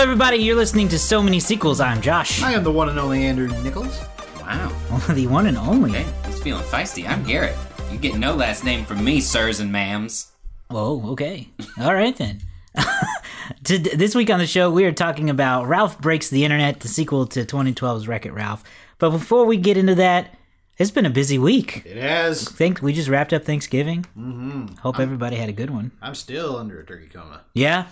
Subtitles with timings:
[0.00, 0.38] Hello, everybody.
[0.38, 1.78] You're listening to So Many Sequels.
[1.78, 2.42] I'm Josh.
[2.42, 4.00] I am the one and only Andrew Nichols.
[4.40, 4.72] Wow.
[5.10, 5.90] the one and only.
[5.90, 7.06] Okay, he's feeling feisty.
[7.06, 7.54] I'm Garrett.
[7.92, 10.28] You get no last name from me, sirs and ma'ams.
[10.70, 11.50] Oh, okay.
[11.78, 12.40] All right then.
[13.62, 17.26] this week on the show, we are talking about Ralph Breaks the Internet, the sequel
[17.26, 18.64] to 2012's Wreck It Ralph.
[18.96, 20.34] But before we get into that,
[20.78, 21.82] it's been a busy week.
[21.84, 22.48] It has.
[22.48, 24.06] Think we just wrapped up Thanksgiving.
[24.16, 24.76] Mm-hmm.
[24.76, 25.90] Hope everybody had a good one.
[26.00, 27.42] I'm still under a turkey coma.
[27.52, 27.84] Yeah.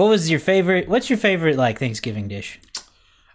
[0.00, 0.88] What was your favorite?
[0.88, 2.58] What's your favorite like Thanksgiving dish?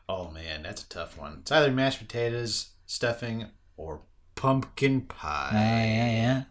[0.09, 1.37] Oh man, that's a tough one.
[1.41, 3.45] It's either mashed potatoes, stuffing,
[3.77, 4.01] or
[4.33, 6.43] pumpkin pie, Yeah, yeah, yeah.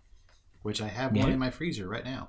[0.62, 1.24] which I have Yeah.
[1.24, 2.28] one in my freezer right now.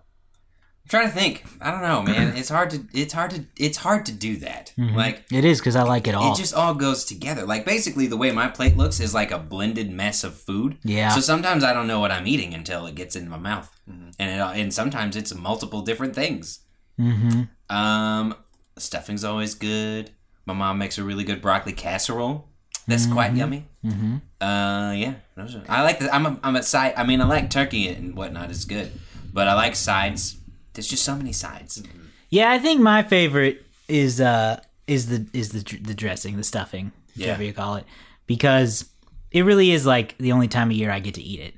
[0.83, 1.45] I'm trying to think.
[1.61, 2.35] I don't know, man.
[2.35, 2.85] It's hard to.
[2.91, 3.45] It's hard to.
[3.55, 4.73] It's hard to do that.
[4.79, 4.95] Mm-hmm.
[4.95, 6.33] Like It is because I like it all.
[6.33, 7.45] it just all goes together.
[7.45, 10.79] Like basically, the way my plate looks is like a blended mess of food.
[10.83, 11.09] Yeah.
[11.09, 14.09] So sometimes I don't know what I'm eating until it gets into my mouth, mm-hmm.
[14.17, 16.61] and it, and sometimes it's multiple different things.
[16.99, 17.75] Mm-hmm.
[17.75, 18.35] Um,
[18.77, 20.11] stuffing's always good.
[20.45, 22.47] My mom makes a really good broccoli casserole.
[22.87, 23.67] That's quite yummy.
[23.83, 24.17] Mm-hmm.
[24.39, 26.13] Uh, yeah, are, I like the.
[26.13, 26.93] I'm a, I'm a side.
[26.95, 28.51] I mean, I like turkey and whatnot.
[28.51, 28.91] It's good,
[29.33, 30.37] but I like sides.
[30.73, 31.81] There's just so many sides.
[32.29, 36.91] Yeah, I think my favorite is uh is the is the the dressing, the stuffing,
[37.15, 37.47] whatever Yeah.
[37.47, 37.85] you call it,
[38.27, 38.85] because
[39.31, 41.55] it really is like the only time of year I get to eat it.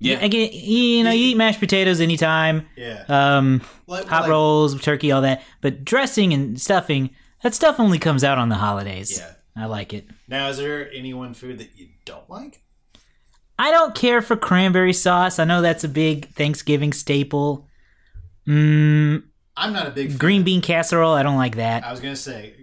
[0.00, 3.04] Yeah, get you know you eat mashed potatoes anytime, Yeah.
[3.08, 7.10] um, hot rolls, turkey, all that, but dressing and stuffing
[7.42, 9.18] that stuff only comes out on the holidays.
[9.18, 9.32] Yeah.
[9.56, 10.06] I like it.
[10.28, 12.62] Now, is there any one food that you don't like?
[13.58, 15.40] I don't care for cranberry sauce.
[15.40, 17.66] I know that's a big Thanksgiving staple.
[18.46, 19.24] Mm,
[19.56, 20.18] I'm not a big fan.
[20.18, 21.12] green bean casserole.
[21.14, 21.84] I don't like that.
[21.84, 22.54] I was gonna say,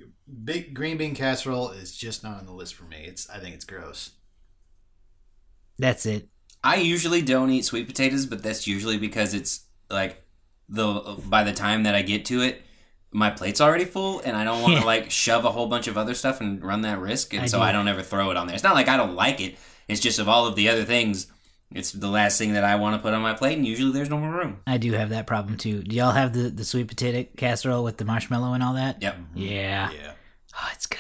[0.46, 3.04] big green bean casserole is just not on the list for me.
[3.06, 4.12] It's I think it's gross.
[5.78, 6.30] That's it.
[6.66, 10.22] I usually don't eat sweet potatoes, but that's usually because it's like
[10.68, 12.62] the by the time that I get to it,
[13.12, 14.86] my plate's already full, and I don't want to Yeah.
[14.86, 17.60] like shove a whole bunch of other stuff and run that risk, and I so
[17.60, 17.64] do.
[17.64, 18.56] I don't ever throw it on there.
[18.56, 19.58] It's not like I don't like it.
[19.88, 21.28] It's just of all of the other things,
[21.72, 24.10] it's the last thing that I want to put on my plate, and usually there's
[24.10, 24.62] no more room.
[24.66, 25.84] I do have that problem too.
[25.84, 29.02] Do y'all have the, the sweet potato casserole with the marshmallow and all that?
[29.04, 29.16] Yep.
[29.36, 29.92] Yeah.
[29.92, 30.12] Yeah.
[30.60, 31.00] Oh, it's good.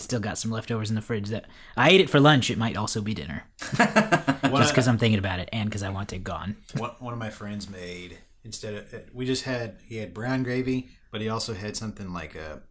[0.00, 1.44] I still got some leftovers in the fridge that
[1.76, 2.50] I ate it for lunch.
[2.50, 3.44] It might also be dinner.
[3.76, 6.56] Just because I'm thinking about it and because I want it gone.
[6.74, 10.88] one, one of my friends made instead of we just had he had brown gravy,
[11.12, 12.62] but he also had something like a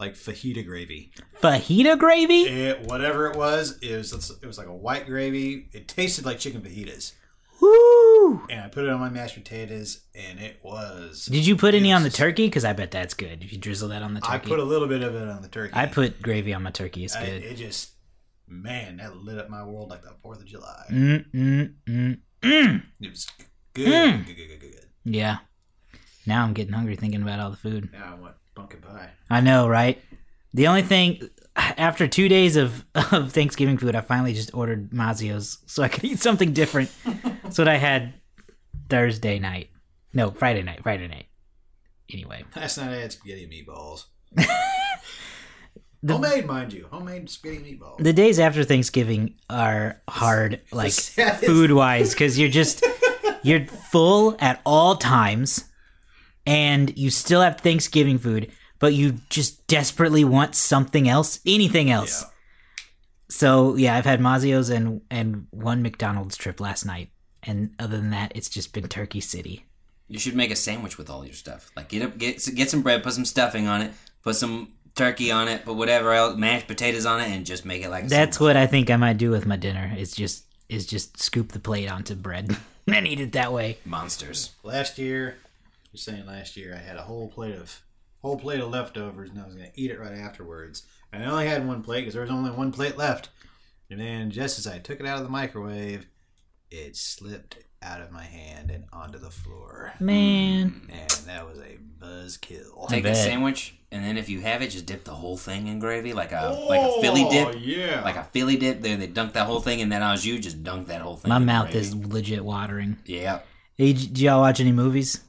[0.00, 1.12] like fajita gravy.
[1.42, 2.44] Fajita gravy?
[2.44, 5.68] It, whatever it was, it was it was like a white gravy.
[5.72, 7.12] It tasted like chicken fajitas,
[7.60, 8.11] Woo!
[8.50, 11.26] And I put it on my mashed potatoes, and it was.
[11.26, 12.46] Did you put any on the turkey?
[12.46, 13.42] Because I bet that's good.
[13.42, 14.34] If you drizzle that on the turkey.
[14.34, 15.72] I put a little bit of it on the turkey.
[15.74, 17.04] I put gravy on my turkey.
[17.04, 17.42] It's I- good.
[17.42, 17.92] it just
[18.48, 20.84] man, that lit up my world like the Fourth of July.
[20.90, 22.82] Mm, mm, mm, mm.
[23.00, 23.26] It was
[23.74, 24.26] good, Mm.
[24.26, 24.86] good, good, good, good, good.
[25.04, 25.38] Yeah.
[26.26, 27.90] Now I'm getting hungry thinking about all the food.
[27.92, 29.10] Now I want pumpkin pie.
[29.30, 30.00] I know, right?
[30.54, 35.58] The only thing after two days of, of Thanksgiving food, I finally just ordered Mazzio's
[35.66, 36.90] so I could eat something different.
[37.42, 38.14] That's what I had
[38.88, 39.70] Thursday night.
[40.14, 40.82] No, Friday night.
[40.82, 41.26] Friday night.
[42.12, 44.04] Anyway, Last night I had spaghetti and meatballs.
[46.04, 47.98] The- Homemade, mind you, homemade spaghetti and meatballs.
[48.02, 52.84] the days after Thanksgiving are hard, like food wise, because you're just
[53.44, 55.70] you're full at all times,
[56.44, 58.50] and you still have Thanksgiving food,
[58.82, 62.22] but you just desperately want something else, anything else.
[62.22, 62.28] Yeah.
[63.28, 67.10] So yeah, I've had Mazzio's and and one McDonald's trip last night,
[67.44, 69.64] and other than that, it's just been Turkey City.
[70.08, 71.70] You should make a sandwich with all your stuff.
[71.76, 73.92] Like get up, get get some bread, put some stuffing on it,
[74.24, 77.82] put some turkey on it, put whatever else, mashed potatoes on it, and just make
[77.84, 78.54] it like a That's sandwich.
[78.54, 79.94] what I think I might do with my dinner.
[79.96, 82.54] Is just is just scoop the plate onto bread
[82.88, 83.78] and eat it that way.
[83.84, 84.50] monsters.
[84.64, 85.36] Last year,
[85.92, 87.80] you're saying last year, I had a whole plate of
[88.22, 90.86] whole plate of leftovers, and I was gonna eat it right afterwards.
[91.12, 93.28] And I only had one plate because there was only one plate left.
[93.90, 96.06] And then, just as I took it out of the microwave,
[96.70, 101.78] it slipped out of my hand and onto the floor, Man, and that was a
[102.00, 102.88] buzzkill.
[102.88, 103.16] Take a bet.
[103.16, 106.30] sandwich, and then if you have it, just dip the whole thing in gravy, like
[106.32, 108.00] a like a Philly dip, Oh, yeah.
[108.04, 108.80] like a Philly dip.
[108.82, 111.28] Then they dunk that whole thing, and then as you just dunk that whole thing.
[111.28, 111.78] my in mouth gravy.
[111.80, 112.96] is legit watering.
[113.04, 113.40] Yeah,
[113.74, 115.20] Hey, did y'all watch any movies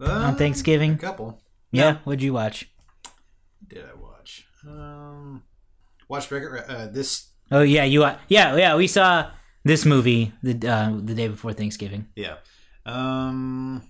[0.00, 0.94] Uh, on Thanksgiving?
[0.94, 1.38] A couple.
[1.72, 2.68] Yeah, what'd you watch?
[3.66, 4.46] Did I watch?
[4.68, 5.42] Um,
[6.08, 6.64] watched record.
[6.68, 7.28] Uh, this.
[7.50, 9.30] Oh yeah, you wa- yeah yeah we saw
[9.64, 12.06] this movie the uh, the day before Thanksgiving.
[12.14, 12.36] Yeah.
[12.86, 13.82] Um.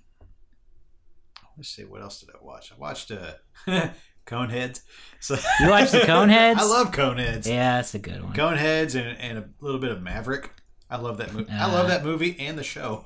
[1.56, 1.84] Let's see.
[1.84, 2.72] What else did I watch?
[2.72, 3.32] I watched uh,
[4.26, 4.80] Coneheads.
[5.20, 6.56] So You watched the Coneheads?
[6.56, 7.46] I love Coneheads.
[7.46, 8.32] Yeah, that's a good one.
[8.32, 10.50] Coneheads and, and a little bit of Maverick.
[10.88, 11.50] I love that movie.
[11.50, 13.04] I Uh, love that movie and the show.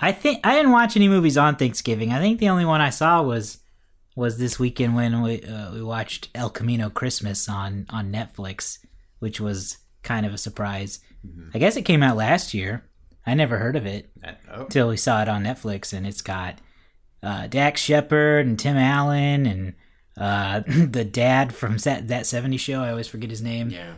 [0.00, 2.12] I think I didn't watch any movies on Thanksgiving.
[2.12, 3.58] I think the only one I saw was
[4.16, 8.78] was this weekend when we uh, we watched El Camino Christmas on on Netflix,
[9.18, 11.00] which was kind of a surprise.
[11.54, 12.84] I guess it came out last year.
[13.26, 14.36] I never heard of it And-
[14.76, 16.58] oh, we saw it on Netflix, and it's got
[17.22, 19.72] uh, Dax Shepard and Tim Allen and
[20.18, 22.80] uh, the dad from that that '70s show.
[22.82, 23.70] I always forget his name.
[23.70, 23.94] Yeah.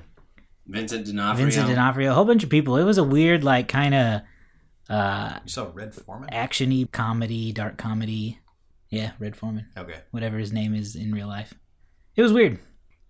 [0.69, 1.45] Vincent D'Onofrio.
[1.45, 2.11] Vincent D'Onofrio.
[2.11, 2.77] A whole bunch of people.
[2.77, 4.21] It was a weird, like, kind of
[4.89, 6.29] uh, you saw Red Foreman?
[6.33, 8.39] actiony comedy, dark comedy.
[8.91, 10.01] Yeah, Red Foreman, Okay.
[10.11, 11.55] whatever his name is in real life.
[12.15, 12.59] It was weird.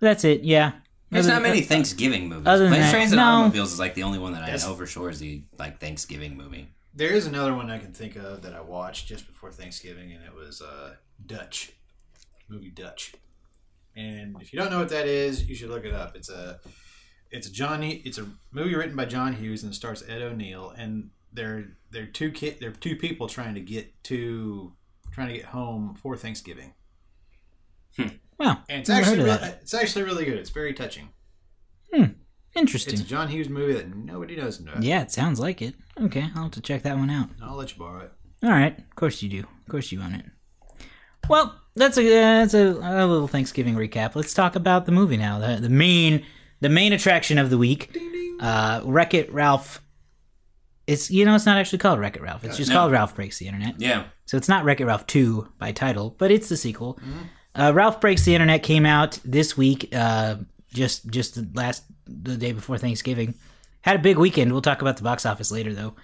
[0.00, 0.43] That's it.
[0.43, 0.73] Yeah.
[1.11, 2.46] There's Other- not many Thanksgiving movies.
[2.46, 3.25] other than Planes, that, Trains, and no.
[3.25, 6.37] Automobiles is like the only one that I know for sure is the like Thanksgiving
[6.37, 6.69] movie.
[6.94, 10.25] There is another one I can think of that I watched just before Thanksgiving, and
[10.25, 10.94] it was uh,
[11.25, 11.73] Dutch,
[12.49, 13.12] movie Dutch.
[13.94, 16.17] And if you don't know what that is, you should look it up.
[16.17, 16.58] It's a
[17.31, 20.70] it's a Johnny it's a movie written by John Hughes and it stars Ed O'Neill,
[20.76, 24.73] and they're they're two kid they're two people trying to get to
[25.17, 26.75] trying to get home for Thanksgiving.
[28.39, 28.59] Wow.
[28.69, 30.35] And it's actually really, it's actually really good.
[30.37, 31.09] It's very touching.
[31.91, 32.05] Hmm.
[32.55, 32.93] Interesting.
[32.93, 34.83] It's a John Hughes movie that nobody knows about.
[34.83, 35.75] yeah, it sounds like it.
[35.99, 37.31] Okay, I'll have to check that one out.
[37.43, 38.13] I'll let you borrow it.
[38.43, 39.41] All right, of course you do.
[39.41, 40.27] Of course you own it.
[41.31, 44.15] Well, that's a that's a, a little Thanksgiving recap.
[44.15, 45.39] Let's talk about the movie now.
[45.39, 46.27] The the main
[46.61, 47.97] the main attraction of the week,
[48.41, 49.81] uh, Wreck It Ralph.
[50.87, 52.44] It's you know it's not actually called Wreck It Ralph.
[52.44, 52.77] It's just No.
[52.77, 53.81] called Ralph Breaks the Internet.
[53.81, 54.05] Yeah.
[54.27, 56.99] So it's not Wreck It Ralph 2 by title, but it's the sequel.
[57.55, 60.37] Uh, Ralph Breaks the Internet came out this week, uh,
[60.73, 63.35] just just the last the day before Thanksgiving.
[63.83, 64.53] Had a big weekend.
[64.53, 65.94] We'll talk about the box office later, though.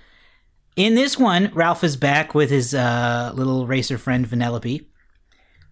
[0.76, 4.86] In this one, Ralph is back with his uh, little racer friend Vanellope.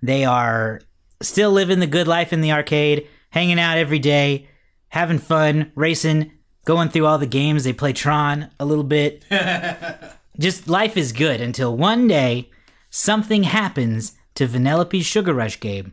[0.03, 0.83] They are
[1.23, 4.49] still living the good life in the arcade, hanging out every day,
[4.89, 6.33] having fun, racing,
[6.65, 7.65] going through all the games.
[7.65, 9.25] They play Tron a little bit
[10.41, 12.51] just life is good until one day
[12.89, 15.93] something happens to Vanellope's Sugar Rush game.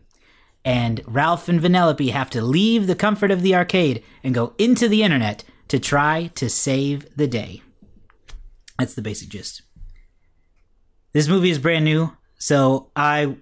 [0.64, 4.88] And Ralph and Vanellope have to leave the comfort of the arcade and go into
[4.88, 7.62] the internet to try to save the day.
[8.80, 9.62] That's the basic gist.
[11.14, 13.38] This movie is brand new, so I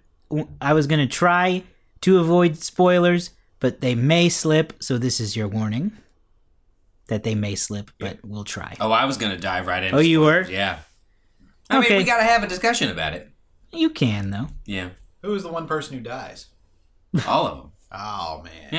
[0.61, 1.63] I was going to try
[2.01, 5.91] to avoid spoilers, but they may slip, so this is your warning
[7.07, 8.75] that they may slip, but we'll try.
[8.79, 9.93] Oh, I was gonna dive right in.
[9.93, 10.41] Oh, you were?
[10.43, 10.79] Yeah.
[11.69, 11.89] I Okay.
[11.89, 13.29] mean, we gotta have a discussion about it.
[13.71, 14.47] You can though.
[14.65, 14.89] Yeah.
[15.21, 16.47] Who is the one person who dies?
[17.27, 17.71] All of them.
[17.91, 18.69] Oh man.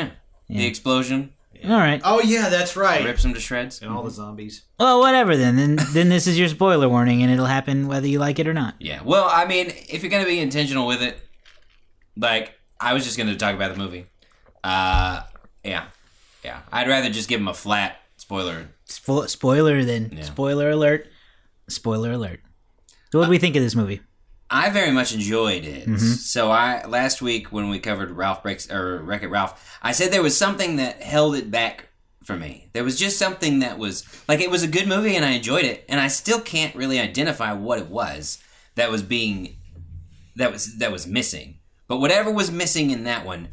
[0.48, 0.58] Yeah.
[0.58, 1.32] The explosion
[1.64, 2.00] All right.
[2.04, 3.04] Oh yeah, that's right.
[3.04, 3.80] rips them to shreds.
[3.82, 4.62] And all the zombies.
[4.78, 5.56] Well, whatever then.
[5.56, 8.54] Then then this is your spoiler warning, and it'll happen whether you like it or
[8.54, 8.74] not.
[8.78, 9.00] Yeah.
[9.04, 11.18] Well, I mean, if you're gonna be intentional with it,
[12.16, 14.06] like I was just gonna talk about the movie.
[14.62, 15.22] Uh,
[15.64, 15.86] yeah,
[16.44, 16.60] yeah.
[16.72, 17.96] I'd rather just give them a flat
[18.26, 18.68] spoiler.
[18.88, 20.10] Spo- spoiler then.
[20.12, 20.22] Yeah.
[20.24, 21.06] Spoiler alert.
[21.68, 22.40] Spoiler alert.
[23.12, 24.00] So, what do we think of this movie?
[24.50, 25.86] I very much enjoyed it.
[25.86, 25.96] Mm-hmm.
[25.96, 30.12] So I last week when we covered Ralph breaks or Wreck It Ralph, I said
[30.12, 31.88] there was something that held it back
[32.24, 32.68] for me.
[32.72, 35.64] There was just something that was like it was a good movie and I enjoyed
[35.64, 38.38] it, and I still can't really identify what it was
[38.74, 39.56] that was being
[40.36, 41.58] that was that was missing.
[41.88, 43.48] But whatever was missing in that one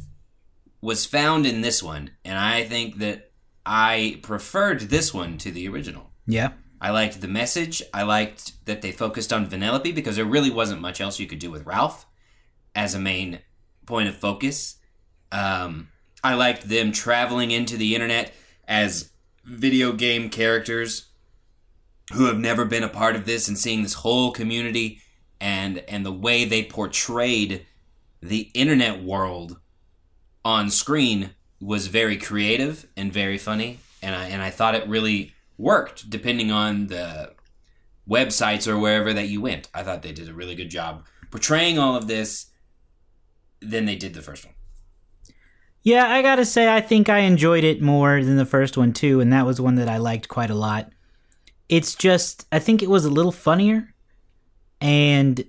[0.81, 3.31] was found in this one, and I think that
[3.66, 6.12] I preferred this one to the original.
[6.26, 6.52] Yeah.
[6.82, 7.82] I liked the message.
[7.94, 11.40] I liked that they focused on Vanellope because there really wasn't much else you could
[11.40, 12.06] do with Ralph
[12.76, 13.40] as a main
[13.86, 14.78] point of focus.
[15.32, 15.90] Um,
[16.24, 18.34] I liked them traveling into the internet
[18.68, 19.12] as
[19.46, 21.10] video game characters
[22.14, 25.02] who have never been a part of this and seeing this whole community
[25.40, 27.66] and and the way they portrayed
[28.22, 29.60] the internet world
[30.46, 31.32] on screen
[31.64, 36.52] was very creative and very funny and I and I thought it really worked depending
[36.52, 37.34] on the
[38.08, 39.70] websites or wherever that you went.
[39.74, 42.48] I thought they did a really good job portraying all of this
[43.62, 44.54] than they did the first one.
[45.82, 49.20] Yeah, I gotta say, I think I enjoyed it more than the first one too,
[49.20, 50.92] and that was one that I liked quite a lot.
[51.70, 53.94] It's just, I think it was a little funnier,
[54.80, 55.44] and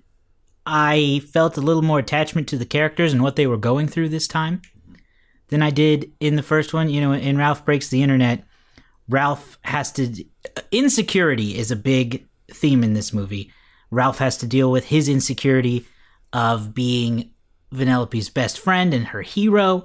[0.67, 4.09] I felt a little more attachment to the characters and what they were going through
[4.09, 4.63] this time
[5.55, 6.91] than I did in the first one.
[6.91, 8.43] You know, in Ralph Breaks the Internet,
[9.09, 10.25] Ralph has to.
[10.73, 13.53] Insecurity is a big theme in this movie.
[13.89, 15.87] Ralph has to deal with his insecurity
[16.33, 17.31] of being
[17.73, 19.85] Vanellope's best friend and her hero,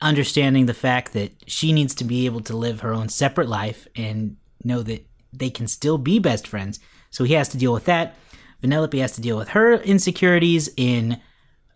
[0.00, 3.86] understanding the fact that she needs to be able to live her own separate life
[3.94, 6.80] and know that they can still be best friends.
[7.10, 8.14] So he has to deal with that.
[8.62, 11.20] Vanellope has to deal with her insecurities in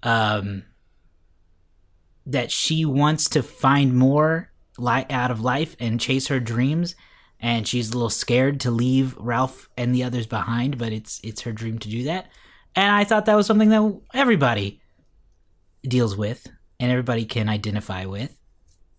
[0.02, 0.62] um,
[2.28, 6.94] that she wants to find more li- out of life and chase her dreams
[7.40, 11.42] and she's a little scared to leave Ralph and the others behind but it's it's
[11.42, 12.26] her dream to do that
[12.78, 14.80] and I thought that was something that everybody
[15.82, 16.47] deals with
[16.78, 18.38] and everybody can identify with.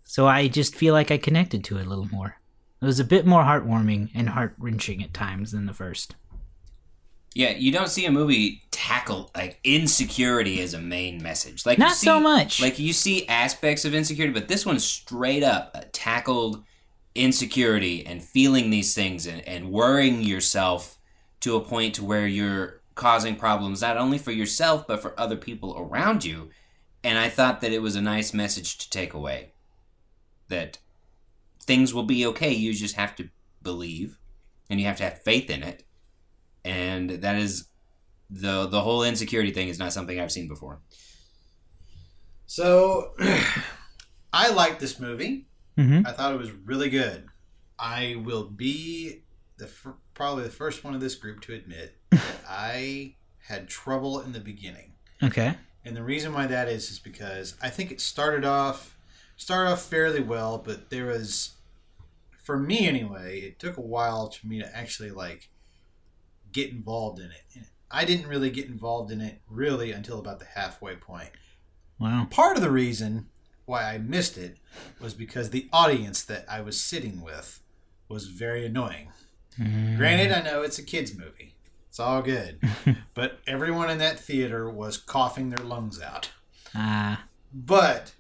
[0.03, 2.37] So I just feel like I connected to it a little more.
[2.81, 6.15] It was a bit more heartwarming and heart wrenching at times than the first.
[7.35, 11.65] Yeah, you don't see a movie tackle like insecurity as a main message.
[11.65, 12.61] Like you Not so much.
[12.61, 16.63] Like you see aspects of insecurity, but this one straight up uh, tackled
[17.13, 20.97] insecurity and feeling these things and, and worrying yourself
[21.41, 25.37] to a point to where you're causing problems not only for yourself but for other
[25.37, 26.49] people around you.
[27.03, 29.53] And I thought that it was a nice message to take away.
[30.49, 30.79] That
[31.61, 32.51] things will be okay.
[32.51, 33.29] You just have to
[33.61, 34.17] believe
[34.69, 35.83] and you have to have faith in it.
[36.69, 37.67] And that is
[38.29, 40.81] the the whole insecurity thing is not something I've seen before.
[42.45, 43.13] So,
[44.33, 45.47] I liked this movie.
[45.77, 46.05] Mm-hmm.
[46.05, 47.25] I thought it was really good.
[47.77, 49.23] I will be
[49.57, 53.15] the fir- probably the first one of this group to admit that I
[53.47, 55.55] had trouble in the beginning, Okay.
[55.85, 58.95] and the reason why that is is because I think it started off
[59.37, 61.51] started off fairly well, but there was,
[62.43, 65.49] for me anyway, it took a while for me to actually like
[66.51, 67.43] get involved in it.
[67.55, 71.29] And I didn't really get involved in it really until about the halfway point
[71.99, 72.27] Wow.
[72.29, 73.27] part of the reason
[73.65, 74.57] why I missed it
[74.99, 77.61] was because the audience that I was sitting with
[78.07, 79.09] was very annoying.
[79.57, 81.55] Granted, I know it's a kids movie.
[81.89, 82.59] It's all good.
[83.13, 86.31] but everyone in that theater was coughing their lungs out.
[86.73, 87.25] Ah.
[87.53, 88.13] But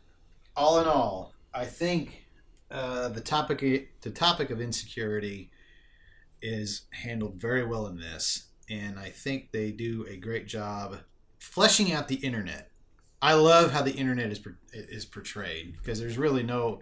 [0.55, 2.25] all in all, I think
[2.69, 3.61] uh, the topic
[4.01, 5.49] the topic of insecurity
[6.41, 10.99] is handled very well in this, and I think they do a great job
[11.39, 12.71] fleshing out the internet.
[13.21, 14.39] I love how the internet is
[14.73, 16.81] is portrayed because there's really no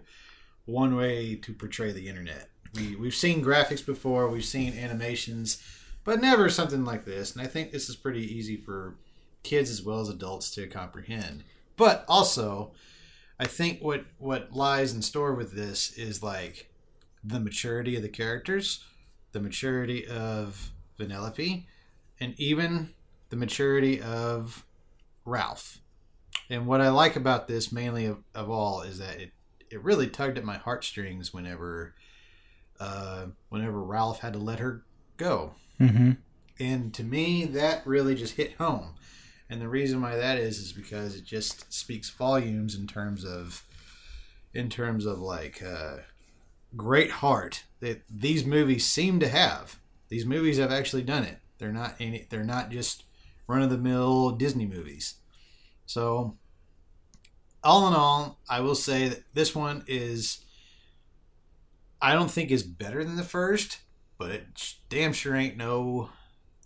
[0.66, 2.50] one way to portray the internet.
[2.74, 5.62] We we've seen graphics before, we've seen animations,
[6.04, 7.32] but never something like this.
[7.34, 8.96] And I think this is pretty easy for
[9.42, 11.44] kids as well as adults to comprehend.
[11.76, 12.72] But also,
[13.40, 16.70] I think what what lies in store with this is like
[17.24, 18.84] the maturity of the characters,
[19.32, 21.66] the maturity of Vanellope,
[22.20, 22.94] and even
[23.30, 24.64] the maturity of
[25.24, 25.80] Ralph.
[26.50, 29.32] And what I like about this mainly of, of all is that it,
[29.70, 31.94] it really tugged at my heartstrings whenever
[32.80, 34.84] uh, whenever Ralph had to let her
[35.16, 35.54] go.
[35.80, 36.12] Mm-hmm.
[36.60, 38.94] And to me, that really just hit home.
[39.50, 43.64] And the reason why that is is because it just speaks volumes in terms of,
[44.52, 45.98] in terms of like uh,
[46.76, 49.78] great heart that these movies seem to have.
[50.08, 51.38] These movies have actually done it.
[51.58, 52.26] They're not any.
[52.30, 53.04] They're not just
[53.46, 55.14] run of the mill Disney movies.
[55.86, 56.36] So,
[57.64, 60.44] all in all, I will say that this one is.
[62.00, 63.80] I don't think is better than the first,
[64.18, 66.10] but it damn sure ain't no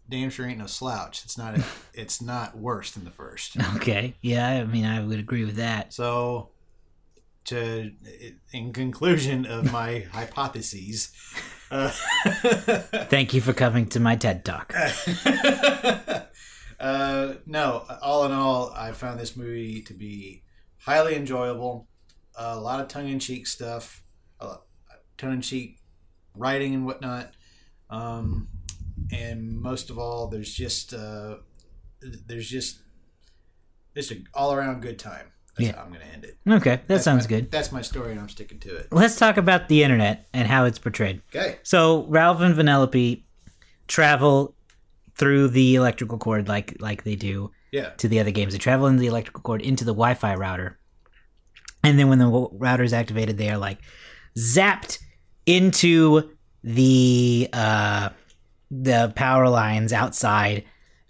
[0.09, 1.25] damn sure ain't no slouch.
[1.25, 1.59] It's not
[1.94, 3.56] it's not worse than the first.
[3.76, 4.14] Okay.
[4.21, 5.92] Yeah, I mean, I would agree with that.
[5.92, 6.50] So
[7.44, 7.92] to
[8.52, 11.12] in conclusion of my hypotheses
[11.72, 11.88] uh,
[13.08, 14.75] Thank you for coming to my TED Talk.
[16.78, 20.42] uh, no, all in all, I found this movie to be
[20.80, 21.88] highly enjoyable.
[22.34, 24.04] a lot of tongue in cheek stuff,
[24.38, 24.56] uh,
[25.16, 25.78] tongue in cheek
[26.37, 27.32] writing and whatnot.
[27.88, 28.49] Um,
[29.11, 31.37] and most of all, there's just uh,
[32.26, 32.82] there's just
[33.94, 35.32] it's an all around good time.
[35.56, 35.76] That's Yeah.
[35.76, 36.37] how I'm going to end it.
[36.49, 37.50] Okay, that That's sounds my- good.
[37.50, 38.88] That's my story, and I'm sticking to it.
[38.90, 41.21] Let's talk about the internet and how it's portrayed.
[41.35, 41.59] Okay.
[41.62, 43.23] So Ralph and Vanellope
[43.87, 44.54] travel
[45.14, 47.90] through the electrical cord like like they do Yeah.
[47.99, 48.52] to the other games.
[48.54, 50.78] They travel in the electrical cord into the Wi-Fi router,
[51.85, 53.78] and then when the w- router is activated, they are like
[54.37, 54.99] zapped
[55.47, 56.30] into
[56.64, 58.09] the uh,
[58.71, 60.64] the power lines outside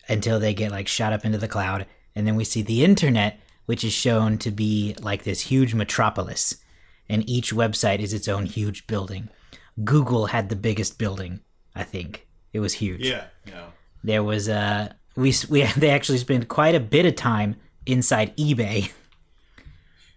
[0.09, 3.39] until they get like shot up into the cloud, and then we see the internet,
[3.67, 6.57] which is shown to be like this huge metropolis,
[7.09, 9.29] and each website is its own huge building.
[9.85, 11.41] Google had the biggest building,
[11.75, 12.27] I think.
[12.53, 13.25] It was huge Yeah.
[13.47, 13.69] No.
[14.05, 18.91] there was uh we we they actually spent quite a bit of time inside eBay.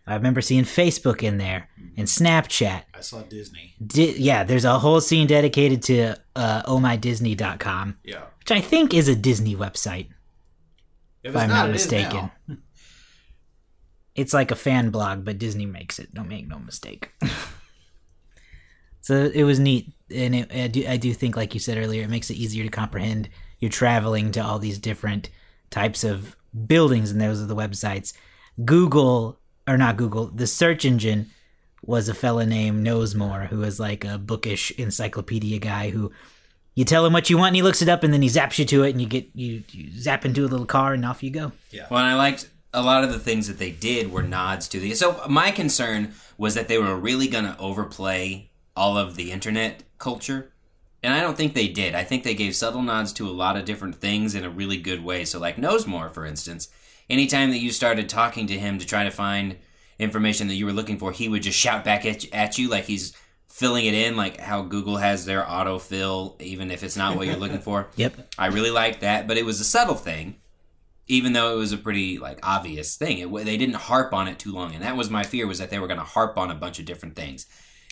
[0.07, 2.83] I remember seeing Facebook in there and Snapchat.
[2.93, 3.73] I saw Disney.
[3.83, 8.25] Di- yeah, there's a whole scene dedicated to uh, ohmydisney.com, Yeah.
[8.39, 10.09] which I think is a Disney website,
[11.23, 12.29] If, if I'm not is mistaken.
[14.15, 14.21] now.
[14.21, 16.13] It's like a fan blog, but Disney makes it.
[16.13, 17.11] Don't make no mistake.
[19.01, 22.03] so it was neat, and it, I, do, I do think, like you said earlier,
[22.03, 23.29] it makes it easier to comprehend.
[23.59, 25.29] You're traveling to all these different
[25.69, 26.35] types of
[26.67, 28.13] buildings, and those are the websites.
[28.63, 31.29] Google, or not Google, the search engine
[31.81, 36.11] was a fella named Knowsmore, who was like a bookish encyclopedia guy who
[36.73, 38.59] you tell him what you want and he looks it up and then he zaps
[38.59, 41.23] you to it and you get you, you zap into a little car and off
[41.23, 41.51] you go.
[41.71, 41.87] Yeah.
[41.89, 44.79] Well, and I liked a lot of the things that they did were nods to
[44.79, 44.93] the.
[44.93, 49.83] So my concern was that they were really going to overplay all of the internet
[49.97, 50.51] culture.
[51.01, 51.95] And I don't think they did.
[51.95, 54.77] I think they gave subtle nods to a lot of different things in a really
[54.77, 55.23] good way.
[55.23, 56.67] So, like Knowsmore, for instance,
[57.09, 59.57] anytime that you started talking to him to try to find
[59.99, 62.85] information that you were looking for, he would just shout back at, at you like
[62.85, 63.13] he's
[63.47, 67.37] filling it in, like how Google has their autofill, even if it's not what you're
[67.37, 67.87] looking for.
[67.95, 68.33] Yep.
[68.37, 70.35] I really liked that, but it was a subtle thing,
[71.07, 73.19] even though it was a pretty like obvious thing.
[73.19, 75.69] It, they didn't harp on it too long, and that was my fear was that
[75.69, 77.45] they were going to harp on a bunch of different things.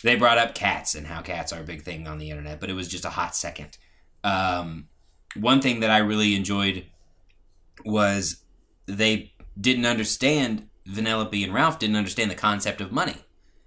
[0.04, 2.70] They brought up cats and how cats are a big thing on the internet, but
[2.70, 3.78] it was just a hot second.
[4.24, 4.88] Um,
[5.36, 6.86] one thing that I really enjoyed
[7.86, 8.44] was
[8.86, 13.16] they didn't understand Vanellope and Ralph didn't understand the concept of money.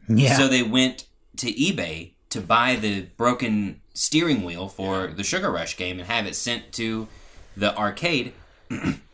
[0.08, 0.36] Yeah.
[0.36, 1.06] So they went
[1.38, 6.26] to eBay to buy the broken steering wheel for the Sugar Rush game and have
[6.26, 7.08] it sent to
[7.56, 8.32] the arcade.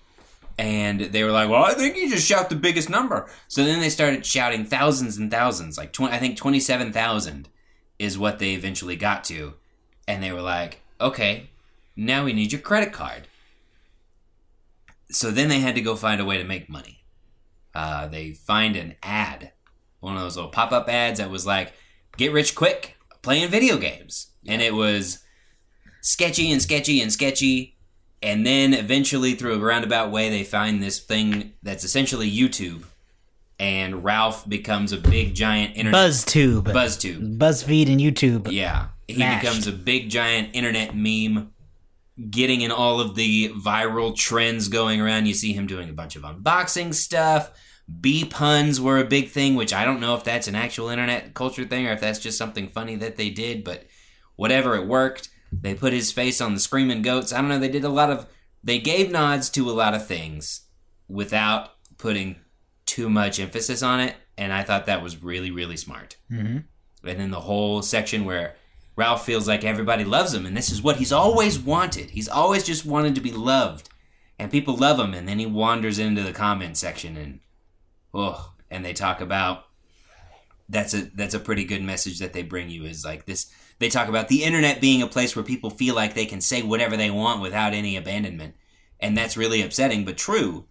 [0.62, 3.80] and they were like, "Well, I think you just shout the biggest number." So then
[3.80, 7.48] they started shouting thousands and thousands, like 20, I think twenty-seven thousand
[7.98, 9.54] is what they eventually got to,
[10.06, 11.50] and they were like, "Okay,
[11.96, 13.26] now we need your credit card."
[15.10, 17.02] So then they had to go find a way to make money.
[17.74, 19.50] Uh, they find an ad,
[19.98, 21.72] one of those little pop-up ads that was like,
[22.16, 25.24] "Get rich quick playing video games," and it was
[26.02, 27.78] sketchy and sketchy and sketchy.
[28.22, 32.84] And then eventually, through a roundabout way, they find this thing that's essentially YouTube,
[33.58, 36.62] and Ralph becomes a big giant internet BuzzTube.
[36.62, 37.38] BuzzTube.
[37.38, 38.50] BuzzFeed and YouTube.
[38.50, 39.42] Yeah, he Mashed.
[39.42, 41.52] becomes a big giant internet meme,
[42.30, 45.26] getting in all of the viral trends going around.
[45.26, 47.50] You see him doing a bunch of unboxing stuff.
[48.00, 51.34] B puns were a big thing, which I don't know if that's an actual internet
[51.34, 53.84] culture thing or if that's just something funny that they did, but
[54.36, 55.28] whatever, it worked.
[55.60, 57.32] They put his face on the screaming goats.
[57.32, 57.58] I don't know.
[57.58, 58.26] They did a lot of.
[58.64, 60.62] They gave nods to a lot of things
[61.08, 62.36] without putting
[62.86, 66.58] too much emphasis on it, and I thought that was really, really smart hmm
[67.04, 68.54] and then the whole section where
[68.96, 72.10] Ralph feels like everybody loves him, and this is what he's always wanted.
[72.10, 73.88] He's always just wanted to be loved,
[74.38, 75.14] and people love him.
[75.14, 77.40] And then he wanders into the comment section, and
[78.12, 79.64] oh, and they talk about
[80.68, 83.50] that's a that's a pretty good message that they bring you is like this.
[83.82, 86.62] They talk about the internet being a place where people feel like they can say
[86.62, 88.54] whatever they want without any abandonment,
[89.00, 90.66] and that's really upsetting but true.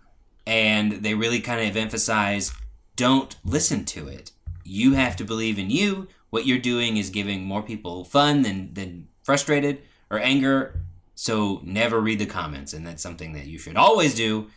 [0.47, 2.53] And they really kind of emphasize
[2.95, 4.31] don't listen to it.
[4.63, 6.07] You have to believe in you.
[6.29, 10.79] What you're doing is giving more people fun than than frustrated or anger.
[11.13, 14.47] So never read the comments, and that's something that you should always do.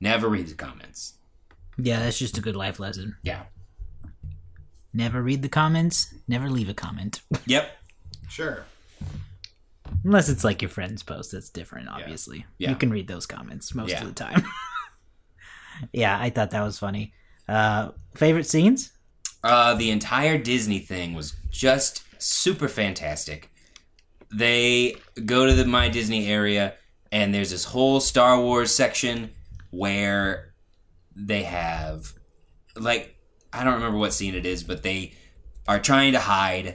[0.00, 1.14] Never read the comments.
[1.78, 3.16] Yeah, that's just a good life lesson.
[3.22, 3.44] Yeah.
[4.92, 6.12] Never read the comments.
[6.28, 7.22] Never leave a comment.
[7.46, 7.70] Yep.
[8.36, 8.66] Sure.
[10.04, 11.32] Unless it's like your friend's post.
[11.32, 12.44] That's different, obviously.
[12.58, 12.68] Yeah.
[12.68, 14.02] You can read those comments most Yeah.
[14.02, 14.44] of the time.
[15.92, 17.14] yeah, I thought that was funny.
[17.48, 18.92] Uh, favorite scenes?
[19.42, 23.50] Uh, the entire Disney thing was just super fantastic.
[24.34, 26.74] They go to the My Disney area,
[27.10, 29.30] and there's this whole Star Wars section
[29.70, 30.52] where
[31.14, 32.12] they have,
[32.76, 33.16] like,
[33.50, 35.14] I don't remember what scene it is, but they
[35.66, 36.74] are trying to hide,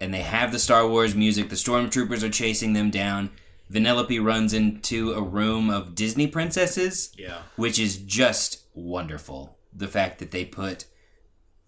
[0.00, 1.48] and they have the Star Wars music.
[1.48, 3.30] The stormtroopers are chasing them down.
[3.72, 7.42] Vanellope runs into a room of Disney princesses Yeah.
[7.56, 9.58] which is just wonderful.
[9.74, 10.86] The fact that they put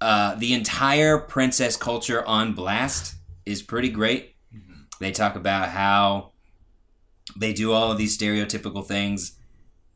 [0.01, 4.35] uh, the entire princess culture on blast is pretty great.
[4.99, 6.33] They talk about how
[7.37, 9.33] they do all of these stereotypical things.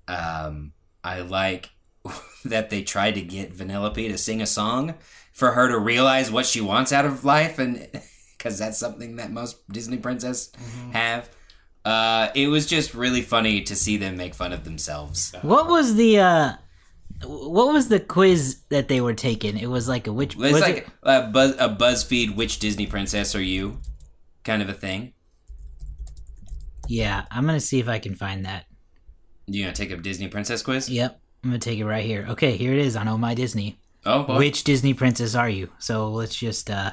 [0.06, 1.70] Um, I like
[2.44, 4.94] that they tried to get Vanellope to sing a song
[5.32, 7.88] for her to realize what she wants out of life, and
[8.44, 10.52] because that's something that most Disney princess
[10.92, 11.30] have.
[11.82, 15.34] Uh, it was just really funny to see them make fun of themselves.
[15.40, 16.52] What was the uh
[17.24, 19.56] what was the quiz that they were taking?
[19.56, 22.86] It was like a which It's was like it- a, buzz, a BuzzFeed "Which Disney
[22.86, 23.80] princess are you?"
[24.44, 25.14] kind of a thing.
[26.86, 28.66] Yeah, I'm gonna see if I can find that.
[29.46, 30.88] You gonna take a Disney princess quiz?
[30.90, 32.26] Yep, I'm gonna take it right here.
[32.30, 33.78] Okay, here it is on Oh My Disney.
[34.04, 34.36] Oh, boy.
[34.36, 35.70] Which Disney princess are you?
[35.78, 36.92] So let's just uh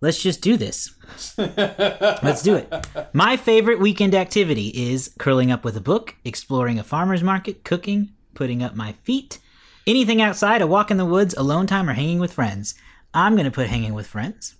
[0.00, 0.94] let's just do this.
[1.36, 2.86] let's do it.
[3.12, 8.10] My favorite weekend activity is curling up with a book, exploring a farmer's market, cooking,
[8.34, 9.38] putting up my feet,
[9.86, 12.74] anything outside, a walk in the woods, alone time, or hanging with friends.
[13.12, 14.54] I'm gonna put hanging with friends.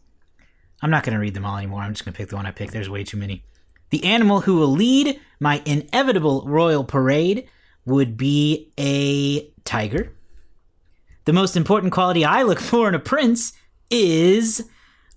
[0.82, 1.82] I'm not gonna read them all anymore.
[1.82, 2.72] I'm just gonna pick the one I picked.
[2.72, 3.44] There's way too many.
[3.90, 7.48] The animal who will lead my inevitable royal parade
[7.84, 10.12] would be a tiger.
[11.24, 13.52] The most important quality I look for in a prince
[13.90, 14.68] is.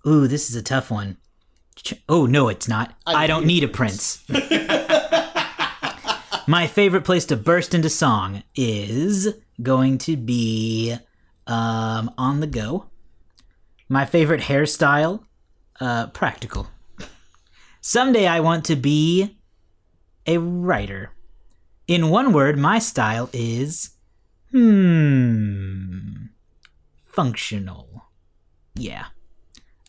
[0.05, 1.17] Ooh, this is a tough one.
[1.75, 2.95] Ch- Oh, no, it's not.
[3.05, 4.23] I, don't need a prince.
[6.47, 10.95] My favorite place to burst into song is going to be
[11.47, 12.87] um, on the go.
[13.87, 15.23] My favorite hairstyle,
[15.79, 16.67] uh, practical.
[17.79, 19.37] Someday I want to be
[20.25, 21.11] a writer.
[21.87, 23.91] In one word, my style is
[24.51, 26.25] hmm
[27.05, 28.05] functional.
[28.75, 29.05] Yeah.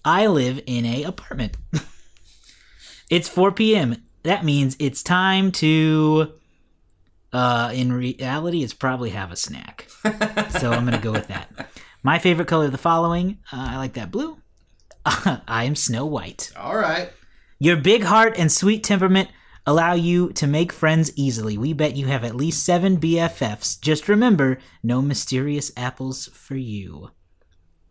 [0.05, 1.57] I live in a apartment.
[3.11, 4.03] it's 4 p.m.
[4.23, 6.33] That means it's time to
[7.33, 9.89] uh in reality it's probably have a snack.
[10.61, 11.71] so I'm going to go with that.
[12.03, 14.39] My favorite color of the following, uh, I like that blue.
[15.05, 16.53] I am Snow White.
[16.57, 17.11] All right.
[17.59, 19.29] Your big heart and sweet temperament
[19.67, 21.57] allow you to make friends easily.
[21.57, 23.81] We bet you have at least seven BFFs.
[23.81, 27.11] Just remember, no mysterious apples for you.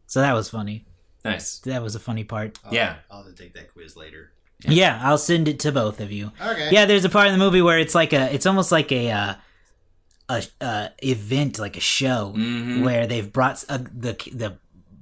[0.07, 0.85] So that was funny.
[1.23, 1.59] Nice.
[1.59, 2.59] That was a funny part.
[2.65, 2.95] I'll, Yeah.
[3.09, 4.31] I'll have to take that quiz later.
[4.67, 6.31] Yeah, I'll send it to both of you.
[6.39, 6.69] Okay.
[6.71, 9.11] Yeah, there's a part in the movie where it's like a, it's almost like a,
[9.11, 9.33] uh,
[10.29, 12.83] a, uh event, like a show, Mhm.
[12.83, 14.57] where they've brought a, the the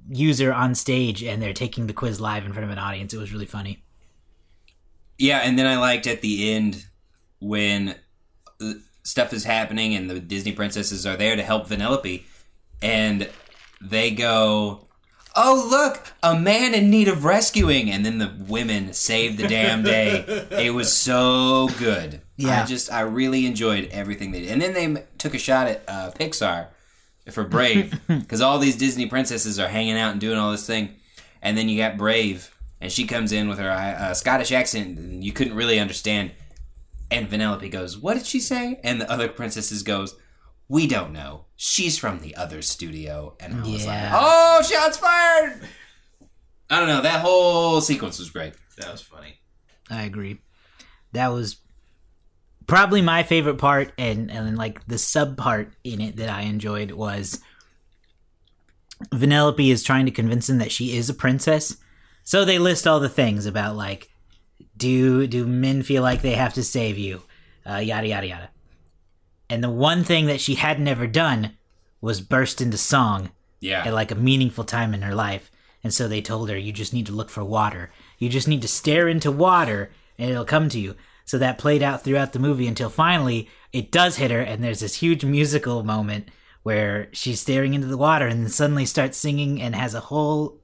[0.08, 3.12] user on stage and they're taking the quiz live in front of an audience.
[3.14, 3.82] It was really funny.
[5.18, 6.86] Yeah, and then I liked at the end
[7.38, 7.94] when
[8.60, 8.72] uh,
[9.04, 12.22] stuff is happening and the Disney princesses are there to help Vanellope,
[12.82, 13.28] and
[13.82, 14.88] they go,
[15.34, 19.82] "Oh look, a man in need of rescuing!" And then the women save the damn
[19.82, 20.24] day.
[20.50, 22.20] it was so good.
[22.36, 22.62] Yeah.
[22.62, 24.50] I just I really enjoyed everything they did.
[24.50, 26.68] And then they took a shot at uh, Pixar
[27.30, 30.96] for Brave because all these Disney princesses are hanging out and doing all this thing,
[31.42, 35.24] and then you got Brave, and she comes in with her uh, Scottish accent, and
[35.24, 36.32] you couldn't really understand.
[37.10, 40.14] And Vanellope goes, "What did she say?" And the other princesses goes,
[40.70, 41.44] "We don't know.
[41.56, 44.12] She's from the other studio." And I was Yeah.
[44.14, 45.60] like, "Oh, shots fired!"
[46.70, 47.02] I don't know.
[47.02, 48.54] That whole sequence was great.
[48.78, 49.40] That was funny.
[49.90, 50.38] I agree.
[51.12, 51.56] That was
[52.68, 56.92] probably my favorite part, and and like the sub part in it that I enjoyed
[56.92, 57.40] was
[59.12, 61.76] Vanellope is trying to convince him that she is a princess.
[62.22, 64.10] So they list all the things about like,
[64.76, 67.22] do do men feel like they have to save you,
[67.68, 68.50] uh, yada yada yada.
[69.50, 71.56] And the one thing that she had never done
[72.00, 73.84] was burst into song Yeah.
[73.84, 75.50] at like a meaningful time in her life.
[75.84, 77.90] And so they told her, you just need to look for water.
[78.18, 80.94] You just need to stare into water and it'll come to you.
[81.24, 84.80] So that played out throughout the movie until finally it does hit her and there's
[84.80, 86.28] this huge musical moment
[86.62, 90.58] where she's staring into the water and then suddenly starts singing and has a whole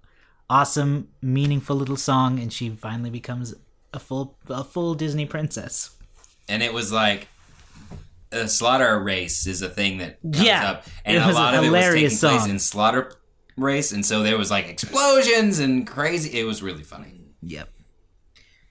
[0.50, 3.54] awesome, meaningful little song and she finally becomes
[3.94, 5.90] a full a full Disney princess.
[6.48, 7.28] and it was like
[8.36, 11.38] a slaughter race is a thing that comes Yeah, up, and it a was a
[11.38, 12.50] lot of it was taking hilarious place song.
[12.50, 13.12] in slaughter
[13.56, 16.38] race, and so there was like explosions and crazy.
[16.38, 17.20] It was really funny.
[17.42, 17.68] Yep.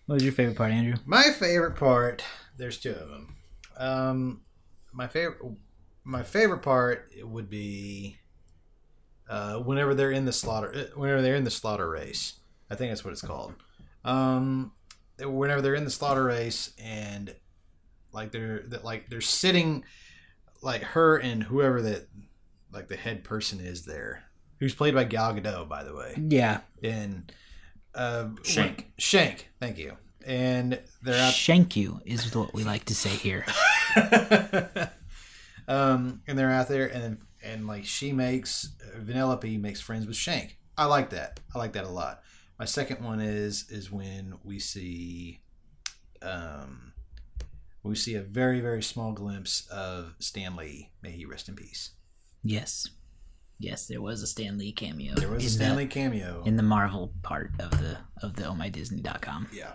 [0.06, 0.96] What was your favorite part, Andrew?
[1.06, 2.24] My favorite part.
[2.58, 3.36] There's two of them.
[3.78, 4.42] Um,
[4.94, 5.40] my favorite.
[6.04, 8.18] My favorite part would be
[9.28, 10.72] uh, whenever they're in the slaughter.
[10.76, 12.34] uh, Whenever they're in the slaughter race.
[12.70, 13.54] I think that's what it's called.
[14.04, 14.74] Um,
[15.20, 17.34] whenever they're in the slaughter race and
[18.16, 19.84] like they're that like they're sitting
[20.64, 22.08] like her and whoever that
[22.74, 24.24] like the head person is there
[24.60, 26.62] who's played by Gal Gadot by the way Yeah.
[26.82, 27.32] and
[27.94, 28.92] uh, Shank.
[28.98, 29.96] Shank, thank you.
[30.26, 31.34] And they're out.
[31.34, 33.46] Shank you is what we like to say here.
[35.68, 40.58] um, and they're out there, and and like she makes Vanellope makes friends with Shank.
[40.78, 41.40] I like that.
[41.54, 42.22] I like that a lot.
[42.60, 45.40] My second one is is when we see,
[46.22, 46.94] um,
[47.86, 50.92] we see a very very small glimpse of Stan Lee.
[51.02, 51.92] May he rest in peace.
[52.44, 52.90] Yes.
[53.58, 55.16] Yes, there was a Stan Lee cameo.
[55.16, 56.44] There was a Stan the, Lee cameo.
[56.46, 59.50] in the Marvel part of the of the ohmydisney.com.
[59.54, 59.74] yeah.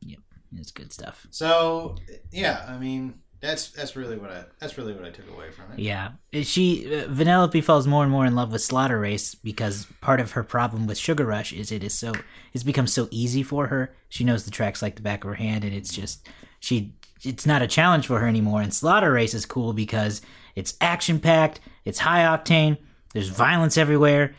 [0.00, 0.20] Yep.
[0.56, 1.26] It's good stuff.
[1.30, 1.96] So
[2.30, 5.72] yeah, I mean that's that's really what I that's really what I took away from
[5.72, 5.78] it.
[5.78, 10.20] Yeah, she uh, Vanellope falls more and more in love with Slaughter Race because part
[10.20, 12.12] of her problem with Sugar Rush is it is so
[12.52, 13.94] it's become so easy for her.
[14.08, 16.28] She knows the tracks like the back of her hand, and it's just
[16.60, 18.60] she it's not a challenge for her anymore.
[18.60, 20.20] And Slaughter Race is cool because
[20.54, 22.78] it's action packed, it's high octane,
[23.12, 24.34] there's violence everywhere.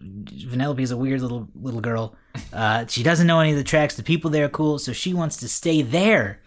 [0.00, 2.14] Vanellope is a weird little little girl.
[2.52, 3.96] Uh, she doesn't know any of the tracks.
[3.96, 6.40] The people there are cool, so she wants to stay there.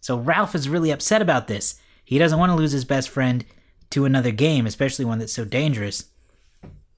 [0.00, 1.80] So Ralph is really upset about this.
[2.04, 3.44] He doesn't want to lose his best friend
[3.90, 6.04] to another game, especially one that's so dangerous.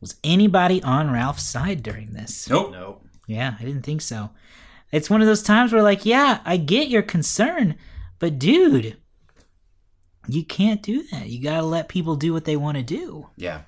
[0.01, 2.49] Was anybody on Ralph's side during this?
[2.51, 2.73] Nope.
[2.73, 3.05] Nope.
[3.27, 4.31] Yeah, I didn't think so.
[4.93, 7.77] It's one of those times where, like, yeah, I get your concern,
[8.19, 8.97] but dude,
[10.29, 11.29] you can't do that.
[11.29, 13.29] You gotta let people do what they want to do.
[13.37, 13.63] Yeah.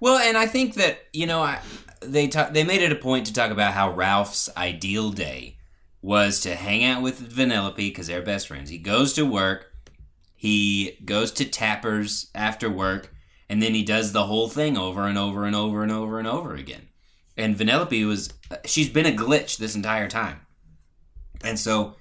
[0.00, 1.60] Well, and I think that you know, I,
[2.00, 5.58] they ta- they made it a point to talk about how Ralph's ideal day
[6.00, 8.70] was to hang out with Vanellope because they're best friends.
[8.70, 9.72] He goes to work,
[10.34, 13.14] He goes to Tapper's after work,
[13.48, 16.26] and then he does the whole thing over and over and over and over and
[16.26, 16.88] over again.
[17.36, 18.32] And Vanellope was
[18.64, 20.40] she's been a glitch this entire time,
[21.44, 21.94] and so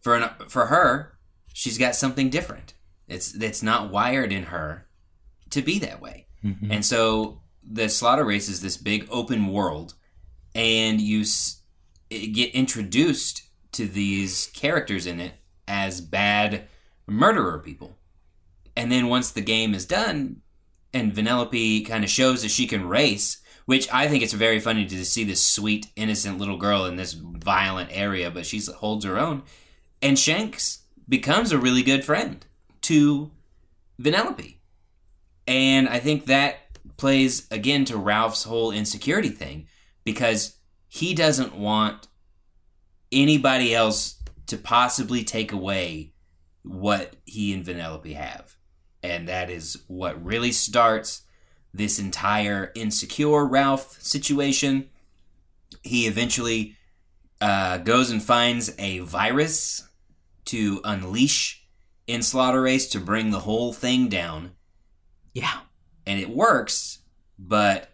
[0.00, 1.17] for an, for her,
[1.52, 2.74] she's got something different.
[3.06, 4.86] It's it's not wired in her
[5.50, 6.70] to be that way, mm-hmm.
[6.70, 9.94] and so the slaughter race is this big open world,
[10.54, 11.62] and you s-
[12.10, 15.34] get introduced to these characters in it
[15.66, 16.68] as bad
[17.06, 17.96] murderer people.
[18.76, 20.40] And then once the game is done,
[20.92, 24.86] and Vanellope kind of shows that she can race, which I think it's very funny
[24.86, 29.18] to see this sweet, innocent little girl in this violent area, but she holds her
[29.18, 29.42] own.
[30.00, 32.44] And Shanks becomes a really good friend
[32.82, 33.30] to
[34.00, 34.56] Vanellope.
[35.46, 39.66] And I think that plays again to Ralph's whole insecurity thing
[40.04, 40.56] because
[40.88, 42.08] he doesn't want
[43.10, 46.12] anybody else to possibly take away
[46.62, 48.56] what he and Vanellope have.
[49.02, 51.22] And that is what really starts
[51.72, 54.88] this entire insecure Ralph situation.
[55.82, 56.76] He eventually
[57.40, 59.87] uh, goes and finds a virus
[60.48, 61.64] to unleash
[62.06, 64.52] in Slaughter Race to bring the whole thing down.
[65.34, 65.60] Yeah.
[66.06, 67.00] And it works,
[67.38, 67.90] but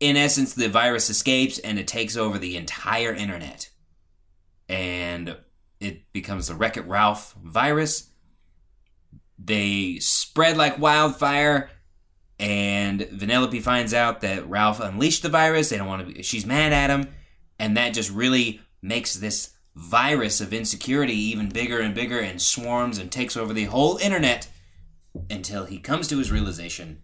[0.00, 3.70] in essence, the virus escapes and it takes over the entire internet.
[4.68, 5.36] And
[5.80, 8.10] it becomes the Wreck It Ralph virus.
[9.38, 11.68] They spread like wildfire,
[12.38, 15.68] and Vanellope finds out that Ralph unleashed the virus.
[15.68, 17.12] They don't want to be, she's mad at him,
[17.58, 22.98] and that just really makes this virus of insecurity even bigger and bigger and swarms
[22.98, 24.48] and takes over the whole internet
[25.28, 27.02] until he comes to his realization,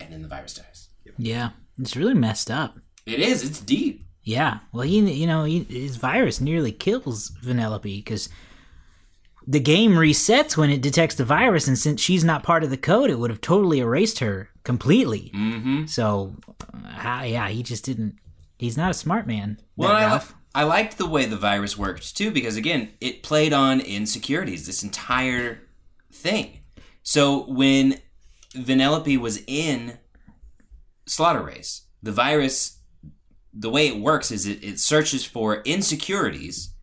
[0.00, 0.88] and then the virus dies.
[1.16, 1.50] Yeah.
[1.78, 2.78] It's really messed up.
[3.06, 4.04] It is, it's deep.
[4.22, 4.58] Yeah.
[4.72, 8.28] Well, he, you know, he, his virus nearly kills Vanellope because
[9.46, 12.76] the game resets when it detects the virus, and since she's not part of the
[12.76, 15.30] code, it would have totally erased her completely.
[15.34, 15.86] Mm-hmm.
[15.86, 16.36] So,
[16.84, 18.16] uh, yeah, he just didn't.
[18.58, 19.58] He's not a smart man.
[19.76, 23.52] Well, I, li- I liked the way the virus worked too, because again, it played
[23.52, 25.60] on insecurities, this entire
[26.12, 26.60] thing.
[27.02, 27.98] So when
[28.54, 29.98] Vanellope was in
[31.06, 32.80] Slaughter Race, the virus,
[33.54, 36.74] the way it works is it, it searches for insecurities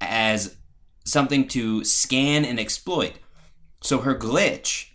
[0.00, 0.56] as
[1.04, 3.14] something to scan and exploit.
[3.82, 4.90] So her glitch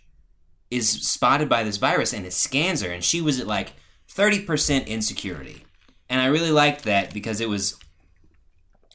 [0.70, 3.74] is spotted by this virus and it scans her, and she was at like
[4.08, 5.65] 30% insecurity.
[6.08, 7.76] And I really liked that because it was,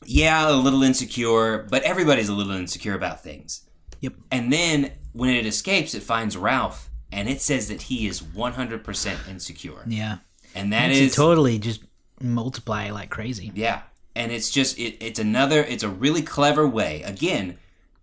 [0.06, 3.68] yeah, a little insecure, but everybody's a little insecure about things.
[4.00, 4.14] Yep.
[4.32, 9.30] And then when it escapes, it finds Ralph, and it says that he is 100%
[9.30, 9.84] insecure.
[9.86, 10.18] Yeah.
[10.56, 11.84] And that is totally just
[12.20, 13.52] multiply like crazy.
[13.56, 13.82] yeah,
[14.16, 17.58] and it's just it, it's another it's a really clever way again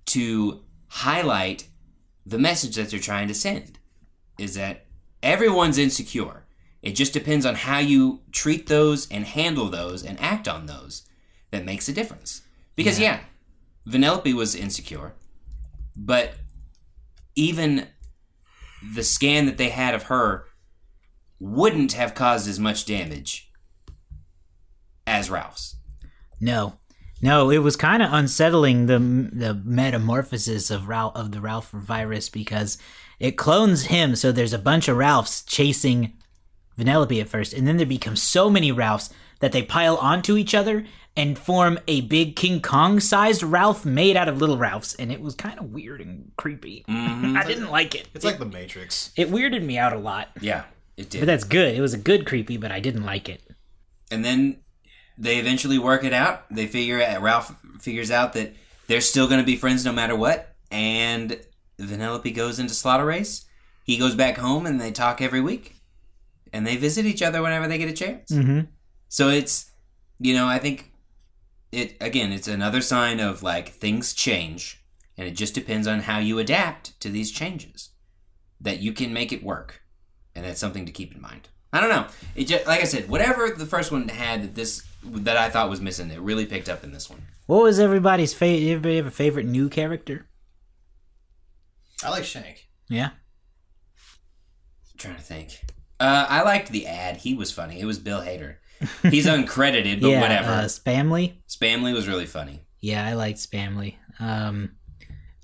[0.06, 1.68] to highlight
[2.24, 3.78] the message that they're trying to send
[4.38, 4.86] is that
[5.22, 6.37] everyone's insecure.
[6.82, 11.02] It just depends on how you treat those and handle those and act on those
[11.50, 12.42] that makes a difference.
[12.76, 13.20] Because yeah,
[13.88, 15.14] Vanellope was insecure,
[15.96, 16.34] but
[17.34, 17.88] even
[18.94, 20.46] the scan that they had of her
[21.40, 23.50] wouldn't have caused as much damage
[25.06, 25.76] as Ralph's.
[26.40, 26.78] No,
[27.20, 32.28] no, it was kind of unsettling the the metamorphosis of Ralph of the Ralph virus
[32.28, 32.78] because
[33.18, 34.14] it clones him.
[34.14, 36.12] So there's a bunch of Ralphs chasing
[36.78, 39.10] Vanellope at first, and then there becomes so many Ralphs
[39.40, 40.84] that they pile onto each other
[41.16, 45.20] and form a big King Kong sized Ralph made out of little Ralphs, and it
[45.20, 46.84] was kind of weird and creepy.
[46.88, 47.36] Mm-hmm.
[47.40, 48.08] I didn't like it.
[48.14, 49.10] It's like the Matrix.
[49.16, 50.64] It weirded me out a lot, Yeah,
[50.96, 51.20] it did.
[51.20, 51.74] but that's good.
[51.74, 53.42] It was a good creepy, but I didn't like it.
[54.10, 54.58] and then
[55.20, 56.44] they eventually work it out.
[56.48, 58.54] They figure out Ralph figures out that
[58.86, 60.54] they're still going to be friends no matter what.
[60.70, 61.40] And
[61.80, 63.44] Vanellope goes into Slaughter Race.
[63.82, 65.74] He goes back home, and they talk every week,
[66.58, 68.32] and they visit each other whenever they get a chance.
[68.32, 68.62] Mm-hmm.
[69.06, 69.70] So it's,
[70.18, 70.92] you know, I think
[71.70, 72.32] it again.
[72.32, 74.82] It's another sign of like things change,
[75.16, 77.90] and it just depends on how you adapt to these changes.
[78.60, 79.82] That you can make it work,
[80.34, 81.48] and that's something to keep in mind.
[81.72, 82.06] I don't know.
[82.34, 85.70] It just like I said, whatever the first one had that this that I thought
[85.70, 87.22] was missing, it really picked up in this one.
[87.46, 88.68] What was everybody's favorite?
[88.68, 90.26] Everybody have a favorite new character?
[92.02, 92.68] I like Shank.
[92.88, 93.10] Yeah.
[94.90, 95.60] I'm trying to think.
[96.00, 97.18] Uh, I liked the ad.
[97.18, 97.80] He was funny.
[97.80, 98.56] It was Bill Hader.
[99.10, 100.50] He's uncredited, but yeah, whatever.
[100.50, 101.34] Uh, Spamley.
[101.48, 102.60] Spamley was really funny.
[102.80, 103.96] Yeah, I liked Spamley.
[104.20, 104.72] Um,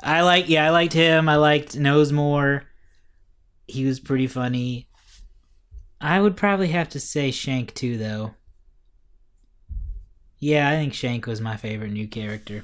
[0.01, 0.49] I like.
[0.49, 1.29] Yeah, I liked him.
[1.29, 2.63] I liked Knowsmore.
[3.67, 4.89] He was pretty funny.
[6.01, 8.35] I would probably have to say Shank too, though.
[10.39, 12.63] Yeah, I think Shank was my favorite new character.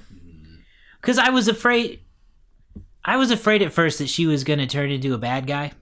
[1.01, 2.01] Because I was afraid.
[3.05, 5.73] I was afraid at first that she was going to turn into a bad guy.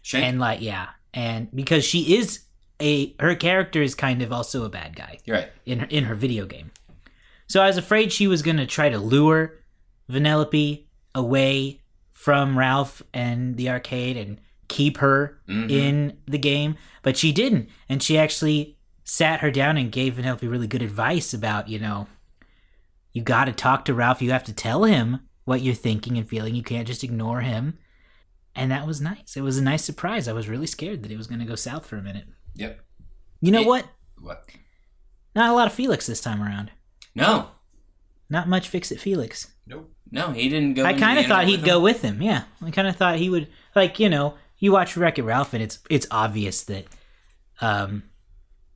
[0.00, 0.24] Shane?
[0.24, 0.88] And like, yeah.
[1.14, 2.40] And because she is
[2.80, 5.50] a her character is kind of also a bad guy You're right.
[5.66, 6.70] in her in her video game.
[7.48, 9.54] So I was afraid she was going to try to lure
[10.10, 11.80] Vanellope away
[12.12, 15.70] from Ralph and the arcade and keep her Mhm.
[15.70, 17.68] in the game, but she didn't.
[17.88, 22.06] And she actually sat her down and gave Vanellope really good advice about, you know,
[23.14, 26.28] you got to talk to Ralph, you have to tell him what you're thinking and
[26.28, 26.54] feeling.
[26.54, 27.78] You can't just ignore him.
[28.54, 29.36] And that was nice.
[29.36, 30.26] It was a nice surprise.
[30.28, 32.26] I was really scared that it was going to go south for a minute.
[32.54, 32.80] Yep.
[33.40, 33.86] You know It- what?
[34.20, 34.44] What?
[35.34, 36.72] Not a lot of Felix this time around.
[37.14, 37.50] No.
[38.28, 39.52] Not much fix it Felix.
[39.66, 39.92] Nope.
[40.10, 40.84] No, he didn't go.
[40.84, 42.20] I kind of thought he'd go with him.
[42.22, 43.48] Yeah, I kind of thought he would.
[43.76, 46.86] Like you know, you watch Wreck It Ralph, and it's it's obvious that
[47.60, 48.04] um,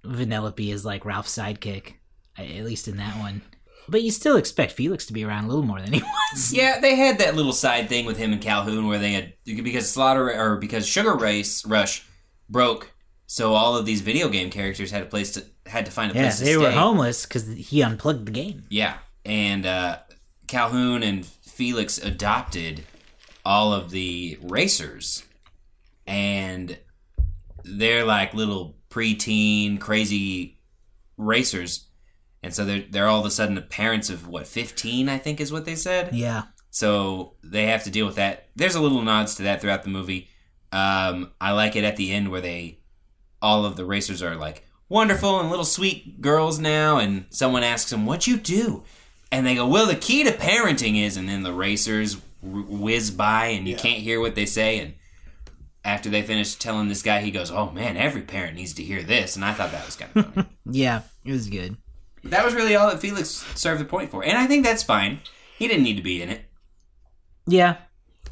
[0.05, 1.95] Vanellope is like Ralph's sidekick,
[2.37, 3.41] at least in that one.
[3.89, 6.53] But you still expect Felix to be around a little more than he was.
[6.53, 9.91] Yeah, they had that little side thing with him and Calhoun where they had because
[9.91, 12.05] Slaughter or because Sugar Race Rush
[12.49, 12.93] broke,
[13.27, 16.15] so all of these video game characters had a place to had to find a
[16.15, 16.53] Yeah, place to stay.
[16.53, 18.65] they were homeless because he unplugged the game.
[18.69, 19.99] Yeah, and uh,
[20.47, 22.85] Calhoun and Felix adopted
[23.45, 25.25] all of the racers,
[26.07, 26.79] and
[27.65, 30.59] they're like little preteen crazy
[31.17, 31.87] racers,
[32.43, 35.41] and so they're they're all of a sudden the parents of what fifteen I think
[35.41, 36.15] is what they said.
[36.15, 38.49] Yeah, So they have to deal with that.
[38.57, 40.29] There's a little nods to that throughout the movie.
[40.73, 42.79] Um, I like it at the end where they,
[43.43, 47.91] all of the racers are like wonderful and little sweet girls now, and someone asks
[47.91, 48.83] them, "What you do?"
[49.31, 53.47] And they go, "Well, the key to parenting is," and then the racers whiz by,
[53.47, 53.81] and you Yeah.
[53.83, 54.79] can't hear what they say.
[54.81, 54.95] And
[55.85, 59.03] after they finish telling this guy, he goes, "Oh man, every parent needs to hear
[59.03, 60.49] this," and I thought that was kind of funny.
[60.71, 61.77] yeah, it was good.
[62.25, 65.21] That was really all that Felix served the point for, and I think that's fine.
[65.59, 66.43] He didn't need to be in it.
[67.47, 67.77] Yeah,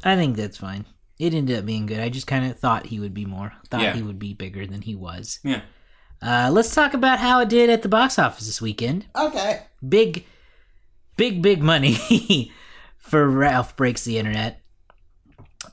[0.03, 0.85] I think that's fine.
[1.19, 1.99] It ended up being good.
[1.99, 3.53] I just kind of thought he would be more.
[3.69, 3.93] Thought Yeah.
[3.93, 5.39] he would be bigger than he was.
[5.43, 5.61] Yeah.
[6.21, 9.05] Uh, let's talk about how it did at the box office this weekend.
[9.15, 9.61] Okay.
[9.87, 10.25] big,
[11.17, 12.51] big, big money
[12.97, 14.61] for Ralph Breaks the Internet.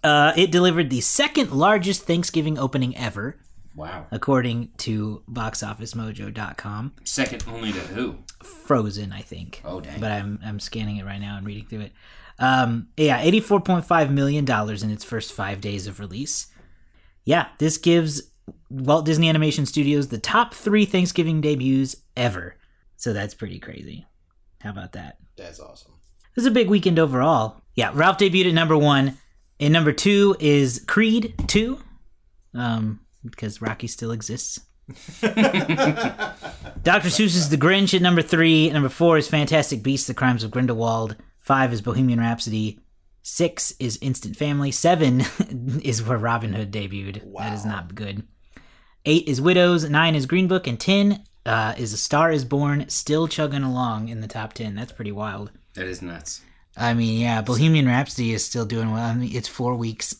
[0.04, 3.38] Uh, it delivered the second largest Thanksgiving opening ever,
[3.78, 4.06] Wow.
[4.10, 6.92] according to BoxOfficeMojo.com.
[7.04, 8.16] Second only to who?
[8.42, 9.62] Frozen, I think.
[9.64, 10.00] Oh, dang.
[10.00, 11.92] But I'm I'm scanning it right now and reading through it.
[12.38, 16.48] Um, yeah, eighty-four point five million dollars in its first five days of release.
[17.24, 18.30] Yeah, this gives
[18.70, 22.56] Walt Disney Animation Studios the top three Thanksgiving debuts ever.
[22.96, 24.06] So that's pretty crazy.
[24.60, 25.18] How about that?
[25.36, 25.92] That's awesome.
[26.34, 27.62] This is a big weekend overall.
[27.74, 29.18] Yeah, Ralph debuted at number one.
[29.60, 31.78] And number two is Creed 2.
[32.54, 34.60] Um, because Rocky still exists.
[35.20, 37.08] Dr.
[37.10, 38.70] Seuss's The Grinch at number three.
[38.70, 41.16] Number four is Fantastic Beasts: The Crimes of Grindelwald.
[41.38, 42.80] Five is Bohemian Rhapsody.
[43.22, 44.70] Six is Instant Family.
[44.70, 45.20] Seven
[45.82, 47.24] is where Robin Hood debuted.
[47.24, 47.42] Wow.
[47.42, 48.22] That is not good.
[49.04, 49.88] Eight is Widows.
[49.88, 50.66] Nine is Green Book.
[50.66, 52.88] And ten uh, is A Star Is Born.
[52.88, 54.74] Still chugging along in the top ten.
[54.74, 55.50] That's pretty wild.
[55.74, 56.40] That is nuts.
[56.76, 59.04] I mean, yeah, Bohemian Rhapsody is still doing well.
[59.04, 60.14] I mean, it's four weeks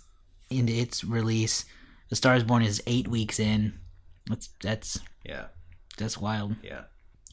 [0.50, 1.64] into its release.
[2.08, 3.78] The Star is Born is eight weeks in.
[4.26, 5.46] That's that's Yeah.
[5.98, 6.56] that's wild.
[6.62, 6.82] Yeah.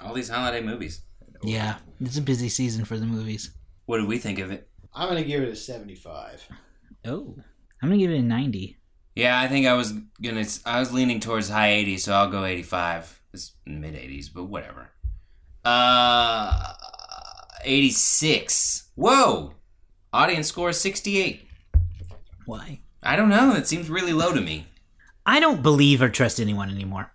[0.01, 1.01] All these holiday movies.
[1.43, 3.51] Yeah, it's a busy season for the movies.
[3.85, 4.67] What did we think of it?
[4.93, 6.47] I'm gonna give it a 75.
[7.05, 7.35] Oh,
[7.81, 8.77] I'm gonna give it a ninety.
[9.15, 10.45] Yeah, I think I was gonna.
[10.65, 13.21] I was leaning towards high 80s, so I'll go 85.
[13.33, 14.91] It's mid 80s, but whatever.
[15.63, 16.73] Uh,
[17.63, 18.89] 86.
[18.95, 19.53] Whoa!
[20.13, 21.47] Audience score is 68.
[22.45, 22.79] Why?
[23.05, 23.53] I don't know.
[23.53, 24.67] It seems really low to me.
[25.25, 27.11] I don't believe or trust anyone anymore.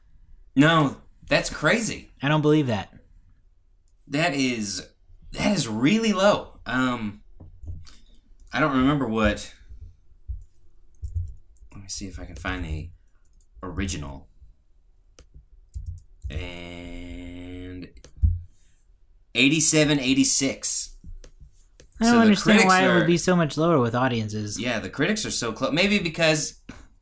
[0.55, 2.11] No, that's crazy.
[2.22, 2.94] I don't believe that.
[4.07, 4.88] That is
[5.33, 6.59] that is really low.
[6.66, 7.22] Um,
[8.53, 9.53] I don't remember what.
[11.72, 12.91] Let me see if I can find the
[13.62, 14.28] original.
[16.28, 17.88] And
[19.34, 20.97] 87, 86.
[22.01, 24.59] I don't the understand critics why it would be so much lower with audiences.
[24.59, 25.72] Yeah, the critics are so close.
[25.72, 26.61] Maybe because,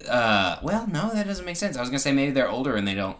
[0.09, 1.77] uh, well, no, that doesn't make sense.
[1.77, 3.17] I was gonna say maybe they're older and they don't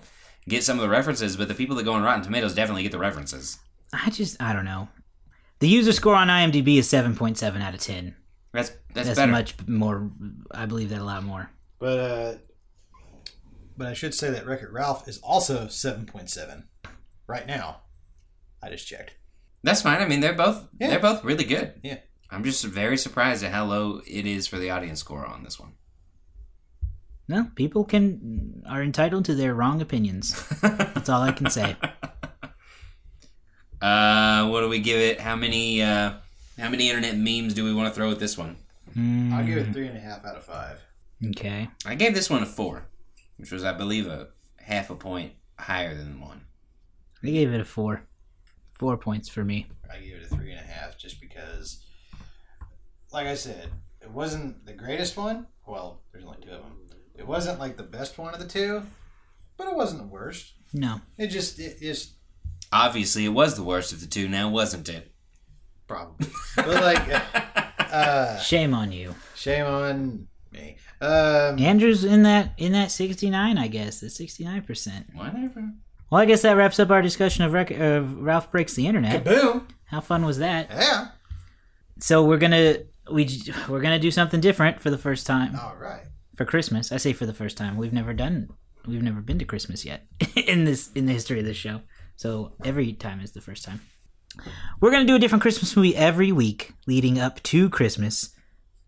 [0.49, 2.93] get some of the references, but the people that go on Rotten Tomatoes definitely get
[2.93, 3.59] the references.
[3.93, 4.89] I just I don't know.
[5.61, 8.15] The user score on IMDb is seven point seven out of ten.
[8.53, 9.33] That's that's, That's better.
[9.33, 10.11] much more.
[10.51, 11.51] I believe that a lot more.
[11.79, 12.35] But uh
[13.77, 16.65] but I should say that Wreck-It Ralph is also 7.7
[17.29, 17.83] right now.
[18.61, 19.15] I just checked.
[19.63, 20.01] That's fine.
[20.01, 20.89] I mean, they're both Yeah.
[20.91, 21.75] they're both really good.
[21.83, 21.99] Yeah.
[22.31, 25.59] I'm just very surprised at how low it is for the audience score on this
[25.59, 25.73] one.
[27.27, 30.47] No, people can are entitled to their wrong opinions.
[30.63, 31.77] That's all I can say.
[33.81, 35.21] Uh, what do we give it?
[35.21, 36.15] How many uh,
[36.59, 38.57] how many internet memes do we want to throw at this one?
[38.97, 40.81] Mm, I'll give it three and a half out of five.
[41.31, 41.69] Okay.
[41.87, 42.87] I gave this one a four,
[43.37, 44.29] which was, I believe, a
[44.59, 46.43] half a point higher than one.
[47.23, 48.03] I gave it a four.
[48.79, 49.67] Four points for me.
[49.93, 51.85] I gave it a three and a half just because,
[53.13, 53.71] like I said,
[54.01, 55.47] it wasn't the greatest one.
[55.67, 56.87] Well, there's only two of them.
[57.17, 58.83] It wasn't like the best one of the two,
[59.57, 60.53] but it wasn't the worst.
[60.73, 61.01] No.
[61.17, 62.13] It just, it just
[62.71, 65.13] Obviously, it was the worst of the two now, wasn't it?
[65.87, 66.29] probably.
[66.55, 67.23] but like,
[67.93, 69.15] uh, Shame on you.
[69.35, 70.77] shame on me.
[71.01, 74.01] Um, Andrew's in that in that 69, I guess.
[74.01, 75.15] The 69%.
[75.15, 75.73] Whatever.
[76.11, 79.25] Well, I guess that wraps up our discussion of, rec- of Ralph Breaks the Internet.
[79.25, 79.69] boom.
[79.87, 80.69] How fun was that?
[80.71, 81.09] Yeah.
[82.01, 85.57] So we're going to we j- we're to do something different for the first time
[85.59, 86.03] All right.
[86.37, 86.93] for Christmas.
[86.93, 87.77] I say for the first time.
[87.77, 88.49] We've never done
[88.87, 90.07] we've never been to Christmas yet
[90.37, 91.81] in this in the history of this show.
[92.17, 93.81] So every time is the first time.
[94.81, 98.31] We're going to do a different Christmas movie every week leading up to Christmas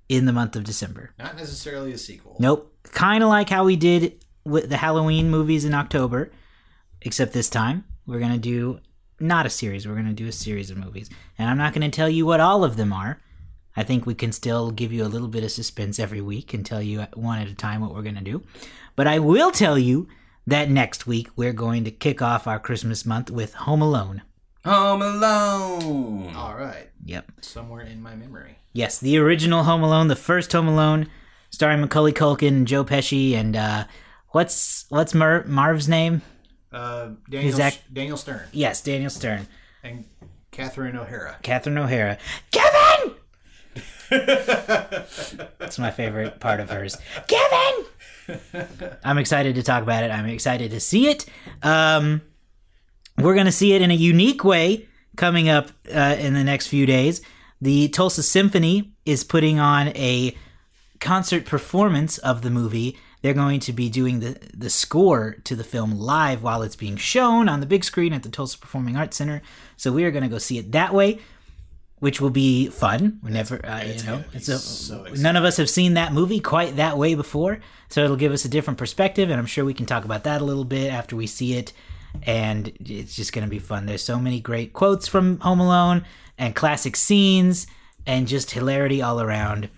[0.08, 1.14] in the month of December.
[1.18, 2.36] Not necessarily a sequel.
[2.38, 2.72] Nope.
[2.84, 6.30] Kind of like how we did with the Halloween movies in October,
[7.02, 8.80] except this time we're going to do
[9.20, 9.86] not a series.
[9.86, 11.10] We're going to do a series of movies.
[11.38, 13.20] And I'm not going to tell you what all of them are.
[13.76, 16.64] I think we can still give you a little bit of suspense every week and
[16.66, 18.42] tell you one at a time what we're going to do.
[18.96, 20.08] But I will tell you
[20.46, 24.22] that next week we're going to kick off our Christmas month with Home Alone.
[24.64, 26.34] Home Alone.
[26.34, 26.90] All right.
[27.04, 27.30] Yep.
[27.42, 28.58] Somewhere in my memory.
[28.72, 31.08] Yes, the original Home Alone, the first Home Alone,
[31.50, 33.84] starring Macaulay Culkin, Joe Pesci, and uh,
[34.28, 36.22] what's what's Mar- Marv's name?
[36.72, 39.46] Uh, Daniel, Zach- Daniel Stern Yes, Daniel Stern,
[39.82, 40.04] and
[40.52, 41.36] Catherine O'Hara.
[41.42, 42.18] Catherine O'Hara,
[42.52, 43.14] Kevin.
[44.10, 46.96] That's my favorite part of hers.
[47.28, 47.84] Kevin.
[49.04, 50.10] I'm excited to talk about it.
[50.10, 51.26] I'm excited to see it.
[51.62, 52.20] Um,
[53.18, 56.68] we're going to see it in a unique way coming up uh, in the next
[56.68, 57.20] few days.
[57.60, 60.36] The Tulsa Symphony is putting on a
[61.00, 62.96] concert performance of the movie.
[63.22, 66.96] They're going to be doing the the score to the film live while it's being
[66.96, 69.42] shown on the big screen at the Tulsa Performing Arts Center.
[69.76, 71.18] So we are going to go see it that way,
[71.98, 73.20] which will be fun.
[73.22, 76.76] We never, uh, you know, a, so none of us have seen that movie quite
[76.76, 79.86] that way before, so it'll give us a different perspective, and I'm sure we can
[79.86, 81.72] talk about that a little bit after we see it.
[82.24, 83.86] And it's just going to be fun.
[83.86, 86.04] There's so many great quotes from Home Alone
[86.36, 87.68] and classic scenes,
[88.06, 89.68] and just hilarity all around.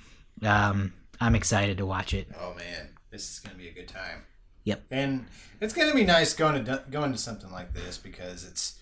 [0.42, 2.28] Um, I'm excited to watch it.
[2.40, 4.24] Oh man, this is gonna be a good time.
[4.64, 4.84] Yep.
[4.90, 5.26] And
[5.60, 8.78] it's gonna be nice going to going to something like this because it's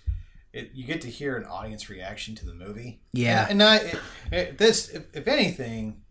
[0.52, 3.00] it, you get to hear an audience reaction to the movie.
[3.12, 3.42] Yeah.
[3.42, 3.98] And, and I it,
[4.32, 6.02] it, this if, if anything,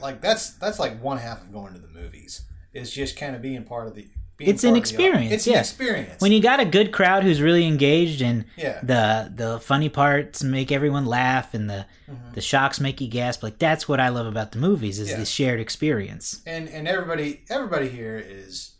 [0.00, 2.42] like that's that's like one half of going to the movies.
[2.72, 4.08] It's just kind of being part of the.
[4.38, 5.54] It's an part of the- experience, it's yeah.
[5.54, 6.20] an experience.
[6.20, 8.80] When you got a good crowd who's really engaged and Yeah.
[8.82, 12.32] the the funny parts make everyone laugh and the mm-hmm.
[12.34, 15.18] the shocks make you gasp, like that's what I love about the movies is Yeah.
[15.18, 16.40] the shared experience.
[16.46, 18.72] and and everybody everybody here is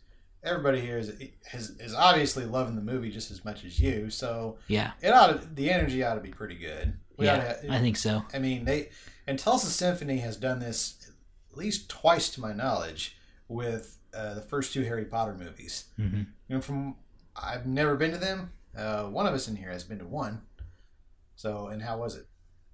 [0.42, 1.08] everybody here is
[1.52, 4.10] is, is obviously loving the movie just as much as you.
[4.10, 4.92] So Yeah.
[5.02, 6.94] it ought to, the energy ought to be pretty good.
[7.16, 8.24] We Yeah, to- I think so.
[8.34, 8.88] I mean, they
[9.26, 10.96] and Tulsa Symphony has done this
[11.52, 13.16] at least twice to my knowledge
[13.48, 15.84] with uh, the first two Harry Potter movies.
[15.98, 16.18] Mm-hmm.
[16.48, 16.96] You know, from
[17.36, 18.52] I've never been to them.
[18.76, 20.42] Uh, one of us in here has been to one.
[21.36, 22.26] So, and how was it?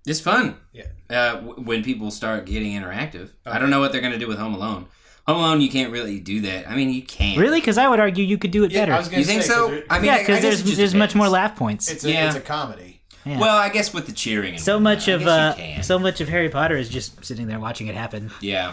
[0.06, 0.56] It's fun.
[0.72, 0.86] Yeah.
[1.08, 3.30] Uh, w- when people start getting interactive.
[3.44, 4.86] I don't know what they're going to do with Home Alone.
[5.26, 6.68] Home Alone, you can't really do that.
[6.68, 7.38] I mean, you can.
[7.38, 7.60] Really?
[7.60, 8.94] Because I would argue you could do it Yeah, better.
[8.94, 9.68] I was gonna You think say, so?
[9.68, 11.28] 'cause it- I mean, yeah, I- I because guess there's it just there's much more
[11.28, 11.90] laugh points.
[11.90, 12.26] it's a, Yeah.
[12.28, 13.02] it's a comedy.
[13.26, 13.38] Yeah.
[13.38, 14.54] Well, I guess with the cheering.
[14.54, 17.60] And so whatnot, much of uh, so much of Harry Potter is just sitting there
[17.60, 18.30] watching it happen.
[18.40, 18.72] Yeah.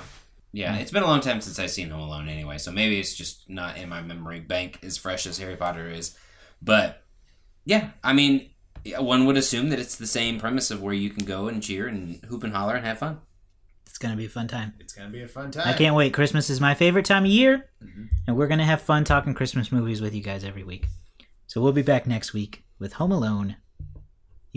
[0.57, 0.81] Yeah, hmm.
[0.81, 3.47] it's been a long time since I've seen Home Alone anyway, so maybe it's just
[3.47, 6.17] not in my memory bank as fresh as Harry Potter is.
[6.63, 7.03] But
[7.63, 8.49] yeah, I mean,
[8.97, 11.87] one would assume that it's the same premise of where you can go and cheer
[11.87, 13.19] and hoop and holler and have fun.
[13.85, 14.73] It's gonna be a fun time.
[14.79, 15.67] It's gonna be a fun time.
[15.67, 16.15] I can't wait.
[16.15, 18.05] Christmas is my favorite time of year, mm-hmm.
[18.25, 20.87] and we're gonna have fun talking Christmas movies with you guys every week.
[21.45, 23.57] So we'll be back next week with Home Alone.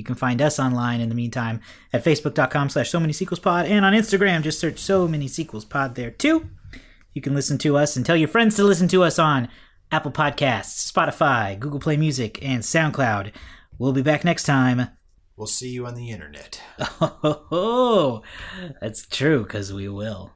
[0.01, 1.61] You can find us online in the meantime
[1.93, 5.67] at facebook.com slash so many sequels pod and on Instagram just search so many sequels
[5.67, 6.49] pod there too.
[7.13, 9.51] You can listen to us and tell your friends to listen to us on
[9.93, 13.33] Apple Podcasts, Spotify, Google Play Music, and SoundCloud.
[13.79, 14.89] We'll be back next time.
[15.37, 16.63] We'll see you on the internet.
[17.53, 18.23] Oh,
[18.81, 20.33] that's true because we will.